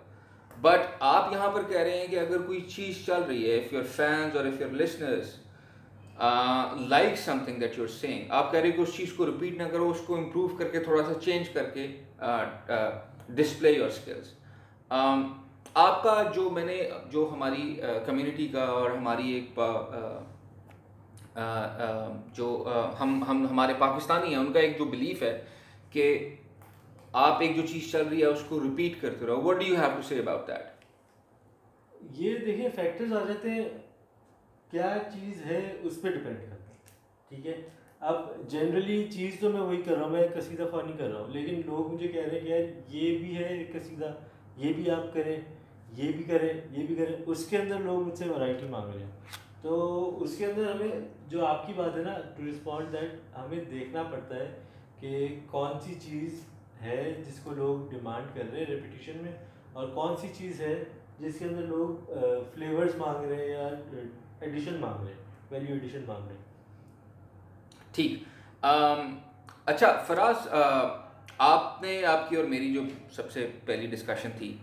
بٹ 0.62 0.86
آپ 1.16 1.32
یہاں 1.34 1.50
پر 1.54 1.64
کہہ 1.70 1.80
رہے 1.80 1.98
ہیں 2.00 2.06
کہ 2.12 2.20
اگر 2.20 2.42
کوئی 2.46 2.62
چیز 2.76 3.06
چل 3.06 3.22
رہی 3.28 3.52
ہے 3.52 3.58
اف 3.58 3.74
یور 3.74 3.84
فینس 3.96 4.36
اور 4.38 4.46
if 4.46 4.62
your 4.62 4.72
listeners 4.82 5.36
like 6.90 7.18
something 7.46 7.60
that 7.62 7.78
you 7.78 7.84
are 7.84 7.90
saying 8.00 8.32
آپ 8.38 8.52
کہہ 8.52 8.60
رہے 8.60 8.70
ہیں 8.70 8.76
کہ 8.76 8.82
اس 8.82 8.96
چیز 8.96 9.12
کو 9.18 9.26
رپیٹ 9.30 9.58
نہ 9.62 9.68
کرو 9.72 9.90
اس 9.90 10.00
کو 10.08 10.16
امپروو 10.18 10.48
کر 10.60 10.68
کے 10.72 10.80
تھوڑا 10.88 11.04
سا 11.08 11.20
چینج 11.26 11.50
کر 11.54 11.70
کے 11.74 11.88
ڈسپلے 13.40 13.72
یور 13.72 13.88
اسکلس 13.88 14.34
آپ 15.80 16.02
کا 16.04 16.22
جو 16.36 16.50
میں 16.50 16.64
نے 16.66 16.82
جو 17.12 17.28
ہماری 17.34 17.64
کمیونٹی 18.06 18.48
کا 18.54 18.64
اور 18.66 18.90
ہماری 18.92 19.32
ایک 19.34 19.54
جو 22.38 22.46
ہم 23.00 23.24
ہم 23.28 23.46
ہمارے 23.50 23.74
پاکستانی 23.80 24.30
ہیں 24.34 24.40
ان 24.40 24.52
کا 24.54 24.60
ایک 24.60 24.78
جو 24.78 24.86
بلیف 24.92 25.22
ہے 25.24 25.34
کہ 25.92 26.04
آپ 27.26 27.42
ایک 27.42 27.56
جو 27.56 27.62
چیز 27.68 27.92
چل 27.92 28.08
رہی 28.08 28.22
ہے 28.22 28.28
اس 28.28 28.44
کو 28.48 28.60
رپیٹ 28.60 29.02
کرتے 29.02 29.26
رہو 29.26 29.42
what 29.48 29.60
do 29.60 29.66
you 29.66 29.76
have 29.82 29.90
to 29.96 30.02
see 30.08 30.18
about 30.20 30.48
that 30.48 32.20
یہ 32.20 32.38
دیکھیں 32.46 32.68
فیکٹرز 32.76 33.14
آ 33.14 33.22
جاتے 33.28 33.50
ہیں 33.52 33.64
کیا 34.72 34.96
چیز 35.14 35.46
ہے 35.46 35.62
اس 35.82 36.02
پہ 36.02 36.08
ڈپینڈ 36.16 36.40
کرتا 36.50 36.56
ہے 36.64 36.76
ٹھیک 37.30 37.46
ہے 37.48 37.56
اب 38.10 38.22
جنرلی 38.50 39.04
چیز 39.14 39.40
تو 39.40 39.50
میں 39.50 39.62
وہی 39.62 39.82
کر 39.86 39.96
رہا 39.96 40.04
ہوں 40.04 40.12
میں 40.12 40.28
قصیدہ 40.36 40.64
دفعہ 40.64 40.82
نہیں 40.84 40.98
کر 40.98 41.10
رہا 41.12 41.20
ہوں 41.20 41.32
لیکن 41.34 41.62
لوگ 41.66 41.94
مجھے 41.94 42.08
کہہ 42.08 42.26
رہے 42.32 42.40
ہیں 42.40 42.48
کہ 42.88 42.96
یہ 42.98 43.18
بھی 43.18 43.38
ہے 43.38 43.64
قصیدہ 43.74 44.12
یہ 44.66 44.74
بھی 44.74 44.90
آپ 44.92 45.14
کریں 45.14 45.36
یہ 45.98 46.12
بھی 46.12 46.24
کریں 46.24 46.48
یہ 46.54 46.86
بھی 46.86 46.96
کریں 46.96 47.16
اس 47.26 47.46
کے 47.50 47.58
اندر 47.58 47.80
لوگ 47.90 48.02
مجھ 48.08 48.18
سے 48.20 48.26
ورائٹی 48.30 48.68
مانگ 48.70 48.94
رہے 48.96 49.04
ہیں 49.04 49.46
تو 49.64 50.18
اس 50.24 50.38
کے 50.38 50.46
اندر 50.46 50.72
ہمیں 50.72 51.00
جو 51.30 51.46
آپ 51.46 51.66
کی 51.68 51.74
بات 51.76 51.96
ہے 51.98 52.02
نا 52.04 52.14
ٹو 52.36 52.46
ریسپونڈ 52.46 52.92
دیٹ 52.94 53.18
ہمیں 53.38 53.64
دیکھنا 53.72 54.04
پڑتا 54.12 54.36
ہے 54.36 54.50
کہ 55.00 55.26
کون 55.52 55.80
سی 55.86 55.96
چیز 56.08 56.44
ہے 56.82 57.02
جس 57.28 57.40
کو 57.44 57.54
لوگ 57.58 57.90
ڈیمانڈ 57.92 58.36
کر 58.36 58.52
رہے 58.52 58.60
ہیں 58.60 58.66
ریپیٹیشن 58.74 59.18
میں 59.24 59.32
اور 59.74 59.88
کون 59.94 60.16
سی 60.22 60.28
چیز 60.38 60.62
ہے 60.62 60.74
جس 61.20 61.40
کے 61.40 61.46
اندر 61.46 61.66
لوگ 61.68 62.12
فلیورس 62.54 62.96
مانگ 62.98 63.26
رہے 63.32 63.46
ہیں 63.46 63.50
یا 63.50 63.68
ایڈیشن 64.40 64.78
مانگ 64.82 65.06
رہے 65.06 65.14
ہیں 65.14 65.24
ویلیو 65.52 65.74
ایڈیشن 65.74 66.04
مانگ 66.08 66.28
رہے 66.28 66.36
ہیں 66.36 66.44
ٹھیک 67.96 68.64
اچھا 69.70 69.92
فراز 70.08 70.48
آپ 71.52 71.82
نے 71.82 72.04
آپ 72.12 72.30
کی 72.30 72.36
اور 72.36 72.46
میری 72.54 72.74
جو 72.74 72.82
سب 73.16 73.32
سے 73.32 73.48
پہلی 73.66 73.88
ڈسکشن 73.88 74.30
تھی 74.38 74.56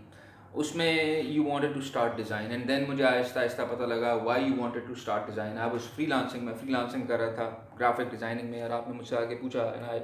اس 0.61 0.73
میں 0.75 0.91
you 0.91 1.43
wanted 1.45 1.73
to 1.73 1.79
start 1.79 2.15
design 2.17 2.51
and 2.51 2.67
then 2.67 2.83
مجھے 2.87 3.03
آہستہ 3.05 3.39
آہستہ 3.39 3.61
پتہ 3.71 3.83
لگا 3.93 4.11
why 4.23 4.43
you 4.45 4.53
wanted 4.61 4.85
to 4.87 4.93
start 4.97 5.25
design 5.27 5.57
آپ 5.59 5.73
اس 5.75 5.87
فری 5.95 6.05
لانسنگ 6.05 6.45
میں 6.45 6.53
فری 6.59 6.71
لانسنگ 6.73 7.05
کر 7.07 7.19
رہا 7.19 7.33
تھا 7.35 7.49
گرافک 7.79 8.11
ڈیزائننگ 8.11 8.49
میں 8.51 8.61
اور 8.61 8.71
آپ 8.77 8.87
نے 8.87 8.93
مجھ 8.93 9.07
سے 9.07 9.15
آ 9.17 9.23
کے 9.29 9.35
پوچھا 9.41 9.97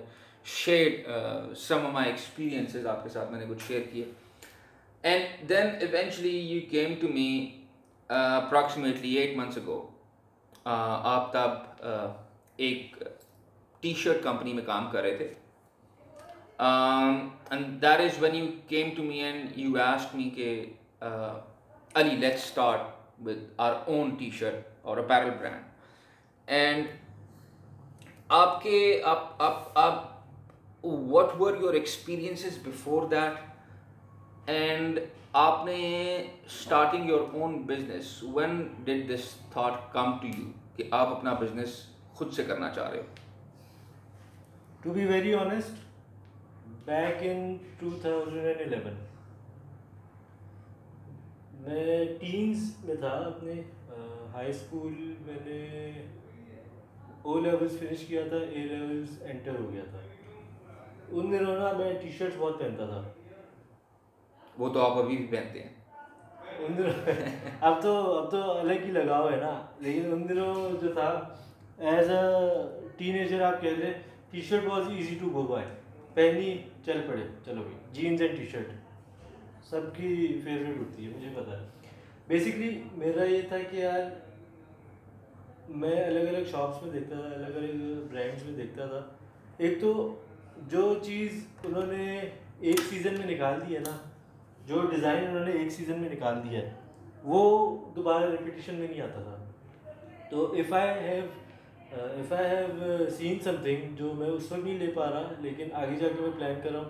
share 0.56 1.54
some 1.68 1.86
of 1.86 1.94
my 1.94 2.10
experiences 2.10 2.86
آپ 2.96 3.04
کے 3.04 3.10
ساتھ 3.10 3.32
میں 3.32 3.40
نے 3.40 3.46
کچھ 3.50 3.64
شیئر 3.68 3.82
کیے 3.92 4.06
and 5.14 5.50
then 5.50 5.68
eventually 5.96 6.38
you 6.50 6.60
came 6.72 6.94
to 7.02 7.08
me 7.14 7.28
approximately 8.22 9.14
eight 9.18 9.38
months 9.38 10.64
آپ 10.64 11.32
تب 11.34 11.52
uh, 11.88 12.08
ایک 12.58 12.96
ٹی 13.82 13.94
شرٹ 13.98 14.24
کمپنی 14.24 14.54
میں 14.54 14.64
کام 14.66 14.90
کر 14.92 15.02
رہے 15.02 15.16
تھے 15.18 15.34
and 16.62 17.66
that 17.82 18.00
is 18.02 18.22
when 18.24 18.36
you 18.36 18.46
came 18.68 18.90
to 18.96 19.04
me 19.04 19.20
and 19.24 19.58
you 19.60 19.76
ask 19.84 20.16
me 20.16 20.30
کہ 20.36 20.52
Ali 22.00 22.16
let 22.16 22.34
start 22.34 23.22
with 23.26 23.38
our 23.68 23.74
own 23.94 24.14
T 24.18 24.30
shirt 24.40 24.68
اور 24.90 24.98
apparel 24.98 25.30
brand 25.40 26.50
and 26.58 26.88
آپ 28.40 28.62
کے 28.64 29.02
آپ 29.06 29.42
آپ 29.44 29.78
آپ 29.80 30.86
what 30.86 31.34
were 31.40 31.58
your 31.62 31.74
experiences 31.74 32.58
before 32.68 33.08
that 33.12 34.50
and 34.50 35.00
آپ 35.48 35.66
نے 35.66 35.76
starting 36.46 37.10
your 37.10 37.28
own 37.34 37.62
business 37.68 38.18
when 38.36 38.62
did 38.86 39.10
this 39.14 39.34
thought 39.54 39.92
come 39.94 40.18
to 40.22 40.28
you 40.38 40.52
کہ 40.76 40.84
آپ 40.92 41.12
اپنا 41.16 41.34
بزنس 41.44 41.82
خود 42.16 42.34
سے 42.36 42.44
کرنا 42.48 42.70
چاہ 42.76 42.90
رہے 42.92 43.00
ہو 43.00 43.14
to 44.84 44.94
be 44.94 45.06
very 45.06 45.34
honest 45.36 45.90
back 46.86 47.18
in 47.30 47.56
two 47.80 47.90
thousand 48.02 48.46
and 48.46 48.62
eleven 48.62 48.94
میں 51.66 52.06
ٹینس 52.20 52.74
میں 52.86 52.96
تھا 53.00 53.08
اپنے 53.26 53.54
ہائی 54.34 54.50
اسکول 54.50 54.94
میں 55.26 55.38
نے 55.46 55.58
او 57.24 57.38
لیولس 57.40 57.78
فنش 57.80 58.06
کیا 58.08 58.24
تھا 58.30 58.38
اے 58.38 58.64
لیولس 58.70 59.22
انٹر 59.32 59.60
ہو 59.60 59.70
گیا 59.74 59.84
تھا 59.90 60.00
ان 61.10 61.32
دنوں 61.32 61.58
نا 61.58 61.72
میں 61.78 61.92
ٹی 62.02 62.12
شرٹ 62.18 62.38
بہت 62.40 62.60
پہنتا 62.60 62.86
تھا 62.90 63.02
وہ 64.60 64.70
تو 64.74 64.82
آپ 64.86 64.98
ابھی 65.04 65.18
بھی 65.18 65.26
پہنتے 65.32 65.64
ہیں 65.64 65.70
ان 66.66 66.78
دنوں 66.78 67.60
اب 67.70 67.82
تو 67.82 67.94
اب 68.18 68.32
تو 68.32 68.40
الگ 68.58 68.86
ہی 68.86 68.92
لگاؤ 68.92 69.30
ہے 69.32 69.36
نا 69.42 69.52
لیکن 69.82 70.12
ان 70.14 70.28
دنوں 70.30 70.82
جو 70.82 70.94
تھا 70.94 71.10
ایز 71.92 72.10
اے 72.12 72.22
ٹین 72.98 73.16
ایجر 73.20 73.42
آپ 73.52 73.62
کہہ 73.62 73.78
لیں 73.84 73.94
T 74.32 74.42
shirt 74.50 74.68
was 74.72 74.90
easy 74.96 75.18
to 75.22 75.30
go 75.34 75.42
by 75.52 75.66
پہنی 76.14 76.58
چل 76.86 77.02
پڑے 77.08 77.24
چلو 77.46 77.62
بھائی 77.64 77.76
جینس 77.94 78.22
اینڈ 78.22 78.38
ٹی 78.38 78.46
شرٹ 78.52 78.72
سب 79.70 79.94
کی 79.96 80.08
فیوریٹ 80.44 80.78
ہوتی 80.78 81.06
ہے 81.06 81.12
مجھے 81.16 81.30
پتا 81.36 81.60
ہے 81.60 81.90
بیسکلی 82.28 82.70
میرا 82.98 83.24
یہ 83.30 83.42
تھا 83.50 83.58
کہ 83.70 83.78
یار 83.78 84.02
میں 85.84 85.96
الگ 86.04 86.28
الگ 86.34 86.48
شاپس 86.52 86.82
میں 86.84 86.92
دیکھتا 86.92 87.16
تھا 87.16 87.28
الگ 87.36 87.58
الگ 87.58 88.06
برانڈس 88.12 88.44
میں 88.46 88.54
دیکھتا 88.58 88.86
تھا 88.88 89.06
ایک 89.58 89.80
تو 89.82 89.94
جو 90.72 90.94
چیز 91.06 91.46
انہوں 91.66 91.86
نے 91.98 92.06
ایک 92.20 92.80
سیزن 92.90 93.18
میں 93.20 93.28
نکال 93.34 93.60
دی 93.68 93.74
ہے 93.76 93.80
نا 93.88 93.98
جو 94.68 94.82
ڈیزائن 94.92 95.28
انہوں 95.28 95.46
نے 95.46 95.52
ایک 95.62 95.72
سیزن 95.74 96.02
میں 96.02 96.10
نکال 96.14 96.42
دیا 96.50 96.60
ہے 96.62 96.74
وہ 97.30 97.42
دوبارہ 97.96 98.30
ریپیٹیشن 98.32 98.76
میں 98.80 98.88
نہیں 98.88 99.02
آتا 99.02 99.22
تھا 99.22 99.38
تو 100.30 100.52
if 100.58 100.74
I 100.74 100.90
have 101.08 101.26
if 102.00 102.32
I 102.34 102.46
have 102.50 103.08
seen 103.18 103.40
something 103.64 103.96
جو 103.96 104.12
میں 104.18 104.28
اس 104.30 104.52
وقت 104.52 104.64
نہیں 104.64 104.78
لے 104.80 104.88
پا 104.96 105.10
رہا 105.12 105.32
لیکن 105.42 105.72
آگے 105.76 105.96
جا 106.00 106.08
کے 106.16 106.22
میں 106.22 106.30
پلان 106.38 106.60
کر 106.64 106.72
رہا 106.72 106.80
ہوں 106.80 106.90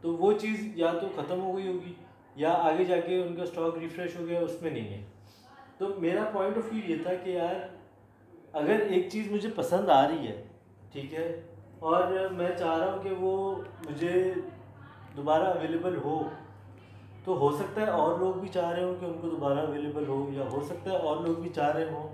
تو 0.00 0.14
وہ 0.16 0.32
چیز 0.40 0.64
یا 0.78 0.92
تو 1.00 1.08
ختم 1.16 1.40
ہو 1.42 1.56
گئی 1.56 1.66
ہوگی 1.66 1.92
یا 2.36 2.52
آگے 2.70 2.84
جا 2.84 2.96
کے 3.06 3.20
ان 3.22 3.34
کا 3.36 3.42
اسٹاک 3.42 3.78
ریفریش 3.80 4.16
ہو 4.18 4.26
گیا 4.28 4.40
اس 4.40 4.58
میں 4.62 4.70
نہیں 4.70 4.88
ہے 4.94 5.00
تو 5.78 5.88
میرا 5.98 6.24
پوائنٹ 6.32 6.56
آف 6.58 6.72
ویو 6.72 6.90
یہ 6.90 7.02
تھا 7.02 7.14
کہ 7.24 7.30
یار 7.30 7.54
اگر 8.62 8.80
ایک 8.96 9.08
چیز 9.12 9.30
مجھے 9.32 9.48
پسند 9.56 9.88
آ 9.90 10.00
رہی 10.08 10.26
ہے 10.26 10.42
ٹھیک 10.92 11.14
ہے 11.14 11.26
اور 11.92 12.12
میں 12.36 12.50
چاہ 12.58 12.76
رہا 12.78 12.92
ہوں 12.92 13.02
کہ 13.02 13.10
وہ 13.18 13.54
مجھے 13.88 14.22
دوبارہ 15.16 15.56
اویلیبل 15.56 15.96
ہو 16.04 16.20
تو 17.24 17.38
ہو 17.38 17.50
سکتا 17.58 17.80
ہے 17.80 17.86
اور 18.00 18.18
لوگ 18.18 18.34
بھی 18.40 18.48
چاہ 18.54 18.70
رہے 18.70 18.82
ہوں 18.82 18.94
کہ 19.00 19.06
ان 19.10 19.18
کو 19.20 19.28
دوبارہ 19.28 19.66
اویلیبل 19.66 20.06
ہو 20.08 20.26
یا 20.36 20.44
ہو 20.52 20.62
سکتا 20.68 20.90
ہے 20.90 20.96
اور 21.08 21.26
لوگ 21.26 21.40
بھی 21.42 21.48
چاہ 21.56 21.70
رہے 21.76 21.90
ہوں 21.92 22.08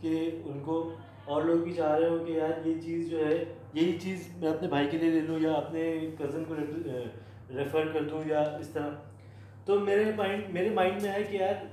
کہ 0.00 0.14
ان 0.44 0.60
کو 0.64 0.82
اور 1.24 1.42
لوگ 1.44 1.58
بھی 1.64 1.72
چاہ 1.74 1.94
رہے 1.96 2.08
ہو 2.08 2.16
کہ 2.26 2.32
یار 2.32 2.66
یہ 2.66 2.80
چیز 2.84 3.10
جو 3.10 3.26
ہے 3.26 3.32
یہی 3.72 3.98
چیز 4.02 4.26
میں 4.40 4.48
اپنے 4.50 4.68
بھائی 4.68 4.86
کے 4.90 4.98
لیے 4.98 5.10
لے 5.10 5.20
لوں 5.26 5.38
یا 5.40 5.52
اپنے 5.54 5.82
کزن 6.18 6.44
کو 6.48 6.54
ریفر 7.58 7.88
کر 7.92 8.08
دوں 8.08 8.22
یا 8.28 8.40
اس 8.60 8.68
طرح 8.72 8.90
تو 9.64 9.78
میرے 9.80 10.10
مائنڈ 10.16 10.52
میرے 10.54 10.70
مائنڈ 10.74 11.02
میں 11.02 11.12
ہے 11.12 11.22
کہ 11.30 11.36
یار 11.36 11.64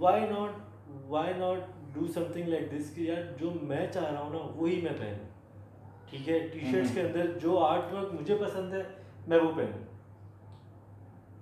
why 0.00 0.24
not 0.30 0.60
why 1.08 1.32
not 1.38 1.74
do 1.94 2.06
something 2.32 2.48
like 2.48 2.70
this 2.74 2.94
کہ 2.94 3.00
یار 3.02 3.22
جو 3.40 3.50
میں 3.68 3.86
چاہ 3.94 4.10
رہا 4.10 4.20
ہوں 4.20 4.32
نا 4.32 4.38
وہی 4.56 4.80
میں 4.82 4.92
پہنوں 4.98 5.24
ٹھیک 6.10 6.28
ہے 6.28 6.38
ٹی 6.52 6.60
شرٹس 6.70 6.94
کے 6.94 7.00
اندر 7.00 7.38
جو 7.42 7.58
آرٹ 7.64 7.92
ورک 7.92 8.12
مجھے 8.20 8.36
پسند 8.44 8.72
ہے 8.74 8.82
میں 9.28 9.38
وہ 9.38 9.50
پہنوں 9.56 9.84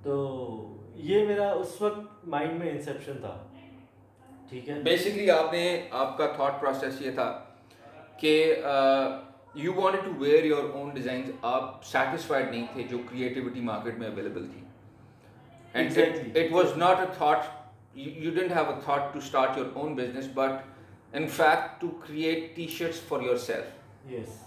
تو 0.02 0.14
یہ 1.10 1.26
میرا 1.26 1.50
اس 1.60 1.80
وقت 1.82 2.26
مائنڈ 2.28 2.58
میں 2.62 2.70
انسیپشن 2.70 3.16
تھا 3.20 3.36
ٹھیک 4.48 4.68
ہے 4.68 4.74
بیسکلی 4.84 5.30
آپ 5.30 5.52
نے 5.52 5.60
آپ 6.00 6.16
کا 6.18 6.26
تھاٹ 6.36 6.60
پروسیس 6.60 7.00
یہ 7.02 7.10
تھا 7.14 7.30
کہ 8.20 8.32
you 9.54 9.72
want 9.76 10.04
to 10.04 10.10
wear 10.18 10.44
your 10.44 10.68
own 10.78 10.90
designs 10.94 11.30
آپ 11.52 11.84
سیٹسفائڈ 11.90 12.50
نہیں 12.50 12.66
تھے 12.72 12.82
جو 12.90 12.98
کریٹیوٹی 13.10 13.60
مارکیٹ 13.70 13.98
میں 13.98 14.06
اویلیبل 14.08 14.46
تھی 14.52 14.60
and 15.74 15.98
it 16.38 16.52
was 16.52 16.76
not 16.76 17.00
a 17.00 17.06
thought 17.16 17.44
you 17.98 18.30
didn't 18.34 18.52
have 18.56 18.64
a 18.74 18.80
thought 18.84 19.12
to 19.12 19.18
start 19.18 19.58
your 19.58 19.66
own 19.82 19.94
business 19.96 20.28
but 20.34 21.14
in 21.16 21.26
fact 21.36 21.80
to 21.80 21.88
create 22.06 22.54
T 22.56 22.66
shirts 22.78 23.00
for 23.08 23.22
yourself 23.46 24.12
yes 24.12 24.42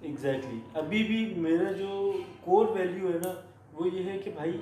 exactly 0.00 0.60
ابھی 0.82 1.02
بھی 1.08 1.24
میرا 1.40 1.70
جو 1.78 2.12
کور 2.44 2.68
value 2.78 3.12
ہے 3.12 3.18
نا 3.24 3.32
وہ 3.72 3.88
یہ 3.92 4.10
ہے 4.10 4.18
کہ 4.24 4.30
بھائی 4.36 4.56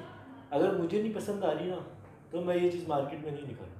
اگر 0.51 0.77
مجھے 0.79 1.01
نہیں 1.03 1.13
پسند 1.15 1.45
آ 1.45 1.55
رہی 1.55 1.67
نا 1.69 1.77
تو 2.31 2.41
میں 2.45 2.57
یہ 2.57 2.71
چیز 2.71 2.87
مارکیٹ 2.89 3.23
میں 3.25 3.31
نہیں 3.33 3.51
نکالوں 3.53 3.79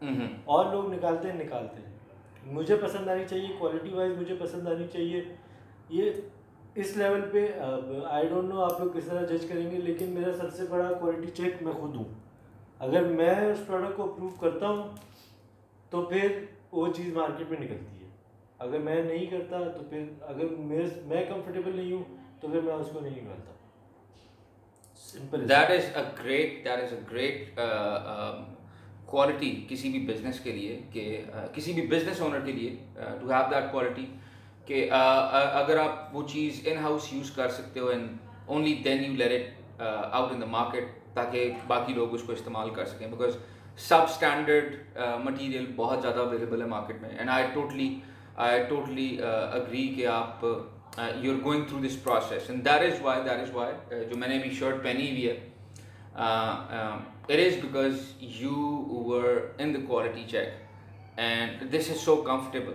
اور 0.00 0.70
لوگ 0.72 0.92
نکالتے 0.92 1.30
ہیں 1.32 1.42
نکالتے 1.44 1.80
ہیں 1.82 2.52
مجھے 2.54 2.76
پسند 2.82 3.08
آنی 3.08 3.24
چاہیے 3.30 3.46
کوالٹی 3.58 3.90
وائز 3.94 4.16
مجھے 4.18 4.34
پسند 4.40 4.68
آنی 4.68 4.86
چاہیے 4.92 5.22
یہ 5.98 6.10
اس 6.82 6.96
لیول 6.96 7.20
پہ 7.32 7.46
آئی 8.10 8.28
ڈونٹ 8.28 8.48
نو 8.52 8.62
آپ 8.64 8.80
لوگ 8.80 8.90
کس 8.96 9.04
طرح 9.08 9.24
جج 9.26 9.44
کریں 9.48 9.70
گے 9.70 9.76
لیکن 9.84 10.10
میرا 10.14 10.32
سب 10.40 10.52
سے 10.56 10.64
بڑا 10.70 10.92
کوالٹی 11.00 11.30
چیک 11.42 11.62
میں 11.62 11.72
خود 11.80 11.94
ہوں 11.96 12.04
اگر 12.86 13.04
میں 13.18 13.34
اس 13.50 13.66
پروڈکٹ 13.66 13.96
کو 13.96 14.04
اپروو 14.04 14.28
کرتا 14.40 14.68
ہوں 14.68 14.96
تو 15.90 16.02
پھر 16.12 16.38
وہ 16.72 16.86
چیز 16.96 17.12
مارکیٹ 17.16 17.50
میں 17.50 17.60
نکلتی 17.60 18.02
ہے 18.04 18.08
اگر 18.66 18.78
میں 18.78 19.02
نہیں 19.02 19.26
کرتا 19.30 19.58
تو 19.76 19.82
پھر 19.90 20.04
اگر 20.28 20.54
میں 20.58 21.24
کمفرٹیبل 21.28 21.76
نہیں 21.76 21.92
ہوں 21.92 22.02
تو 22.40 22.48
پھر 22.48 22.60
میں 22.60 22.74
اس 22.74 22.88
کو 22.92 23.00
نہیں 23.00 23.20
نکالتا 23.20 23.52
simple 25.04 25.48
that 25.48 25.70
is 25.70 25.96
a 25.96 26.02
great 26.22 26.64
that 26.64 26.82
is 26.82 26.92
a 26.92 27.00
great 27.10 27.58
quality 29.14 29.50
کسی 29.68 29.88
بھی 29.88 29.98
بزنس 30.06 30.38
کے 30.44 30.52
لیے 30.52 30.80
کہ 30.92 31.02
کسی 31.54 31.72
بھی 31.72 31.82
بزنس 31.90 32.20
اونر 32.22 32.40
کے 32.46 32.52
لیے 32.52 32.70
ٹو 33.20 33.30
ہیو 33.30 33.42
دیٹ 33.50 33.70
کوالٹی 33.72 34.06
کہ 34.66 34.88
اگر 34.98 35.78
آپ 35.78 36.16
وہ 36.16 36.22
چیز 36.32 36.60
ان 36.70 36.78
ہاؤس 36.84 37.12
یوز 37.12 37.30
کر 37.36 37.50
سکتے 37.58 37.80
ہو 37.80 37.88
and 37.92 38.08
only 38.56 38.74
then 38.84 39.04
you 39.04 39.12
let 39.16 39.30
it 39.32 39.82
out 39.88 40.32
in 40.32 40.40
the 40.40 40.46
market 40.56 40.88
تاکہ 41.14 41.52
باقی 41.66 41.94
لوگ 42.00 42.14
اس 42.14 42.22
کو 42.26 42.32
استعمال 42.32 42.70
کر 42.80 42.86
سکیں 42.94 43.06
بیکاز 43.06 43.36
سب 43.88 44.02
اسٹینڈرڈ 44.08 44.74
مٹیریل 45.28 45.70
بہت 45.76 46.02
زیادہ 46.02 46.18
اویلیبل 46.26 46.60
ہے 46.62 46.66
مارکیٹ 46.74 47.00
میں 47.02 47.10
and 47.18 47.30
I 47.38 47.46
totally 47.54 47.88
I 48.50 48.62
totally 48.68 49.08
agree 49.32 49.86
کہ 49.96 50.06
آپ 50.16 50.44
you 51.20 51.32
are 51.32 51.42
going 51.44 51.64
through 51.68 51.86
this 51.86 52.02
process 52.04 52.50
and 52.50 52.64
that 52.64 52.92
is 52.92 53.00
why 53.02 53.22
there 53.28 53.38
is 53.40 53.54
why 53.54 54.04
جو 54.10 54.16
میں 54.18 54.28
نے 54.28 54.38
ابھی 54.38 54.54
شرٹ 54.60 54.82
پہنی 54.84 55.10
ہوئی 55.10 55.28
ہے 55.28 56.22
it 57.28 57.38
is 57.38 57.56
because 57.60 58.12
you 58.20 58.86
were 58.90 59.50
in 59.58 59.72
the 59.72 59.80
quality 59.80 60.24
check 60.28 60.48
and 61.16 61.70
this 61.70 61.88
is 61.88 62.00
so 62.00 62.16
comfortable 62.22 62.74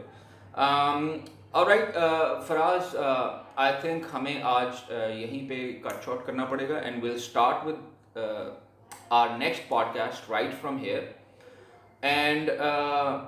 um, 0.56 1.24
all 1.53 1.65
right 1.65 1.96
uh, 1.96 2.41
faraz 2.48 2.96
uh, 2.96 3.39
i 3.58 3.68
think 3.84 4.10
hame 4.13 4.32
aaj 4.53 4.82
uh, 5.00 5.29
pe 5.51 5.60
cut 5.86 6.10
short 6.10 6.25
karna 6.27 6.48
padega 6.53 6.79
and 6.89 7.01
we'll 7.03 7.20
start 7.27 7.65
with 7.70 8.18
uh, 8.24 8.48
our 9.18 9.38
next 9.44 9.68
podcast 9.74 10.29
right 10.36 10.53
from 10.63 10.79
here 10.88 11.03
and 12.18 12.56
uh, 12.70 13.20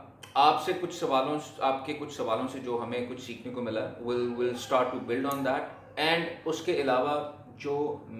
آپ 0.41 0.61
سے 0.65 0.71
کچھ 0.81 0.93
سوالوں 0.95 1.37
آپ 1.67 1.85
کے 1.85 1.93
کچھ 1.99 2.13
سوالوں 2.13 2.47
سے 2.51 2.59
جو 2.65 2.77
ہمیں 2.81 2.99
کچھ 3.07 3.19
سیکھنے 3.21 3.51
کو 3.53 3.61
ملا 3.61 3.79
will 4.03 4.21
will 4.37 4.49
start 4.49 4.91
to 4.91 4.99
build 5.07 5.25
on 5.31 5.43
that 5.45 5.99
and 5.99 6.47
اس 6.51 6.61
کے 6.65 6.75
علاوہ 6.81 7.15
جو 7.63 7.73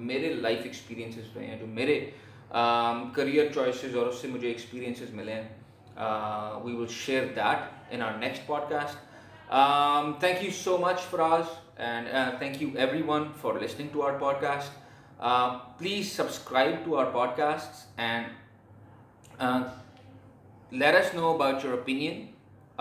میرے 0.10 0.34
لائف 0.34 0.60
ایکسپیرینسز 0.64 1.36
رہے 1.38 1.46
ہیں 1.48 1.58
جو 1.60 1.68
میرے 1.76 2.00
uh, 2.06 2.18
کریئر 3.14 3.52
چوائسیز 3.54 3.96
اور 3.98 4.08
اس 4.08 4.16
سے 4.22 4.28
مجھے 4.28 4.48
ایکسپیرینسز 4.48 5.14
ملے 5.16 5.34
ہیں 5.34 5.50
we 6.64 6.74
will 6.76 6.88
share 6.92 7.26
that 7.36 7.94
in 7.94 8.02
our 8.02 8.18
next 8.20 8.46
podcast 8.70 9.50
thank 10.20 10.44
you 10.44 10.52
so 10.64 10.78
much 10.82 11.00
Faraz 11.10 11.44
and 11.88 12.08
thank 12.40 12.62
you 12.62 12.70
everyone 13.08 13.28
for 13.42 13.60
listening 13.62 13.88
to 13.94 14.06
our 14.08 14.18
podcast 14.42 14.80
please 15.80 16.12
subscribe 16.16 16.76
to 16.86 16.98
our 17.00 17.06
podcast 17.38 17.86
and 18.00 20.74
let's 20.82 21.14
know 21.16 21.34
about 21.34 21.66
your 21.66 21.78
opinion 21.78 22.26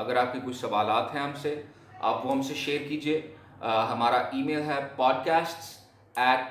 اگر 0.02 0.16
آپ 0.16 0.32
کے 0.32 0.38
کچھ 0.46 0.56
سوالات 0.56 1.14
ہیں 1.14 1.20
ہم 1.22 1.32
سے 1.42 1.60
آپ 2.00 2.26
وہ 2.26 2.32
ہم 2.32 2.42
سے 2.48 2.54
شیئر 2.64 2.88
کیجیے 2.88 3.20
ہمارا 3.92 4.20
ای 4.32 4.42
میل 4.42 4.62
ہے 4.70 4.78
podcast 5.26 6.18
at 6.26 6.46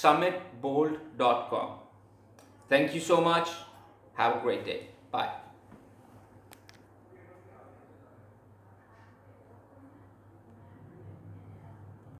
summit 0.00 0.38
bold 0.60 0.96
dot 1.18 1.50
com 1.50 1.78
Thank 2.70 2.94
you 2.94 3.00
so 3.00 3.20
much. 3.20 3.48
Have 4.14 4.36
a 4.36 4.40
great 4.40 4.64
day. 4.64 4.82
Bye. 5.10 5.28